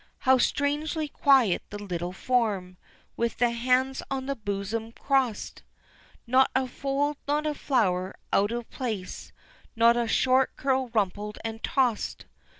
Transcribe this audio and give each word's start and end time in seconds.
How 0.21 0.39
strangely 0.39 1.07
quiet 1.07 1.61
the 1.69 1.77
little 1.77 2.11
form, 2.11 2.77
With 3.15 3.37
the 3.37 3.51
hands 3.51 4.01
on 4.09 4.25
the 4.25 4.35
bosom 4.35 4.93
crossed! 4.93 5.61
Not 6.25 6.49
a 6.55 6.67
fold, 6.67 7.17
not 7.27 7.45
a 7.45 7.53
flower 7.53 8.15
out 8.33 8.51
of 8.51 8.67
place, 8.71 9.31
Not 9.75 9.95
a 9.95 10.07
short 10.07 10.55
curl 10.55 10.89
rumpled 10.89 11.37
and 11.45 11.61
tossed! 11.61 12.25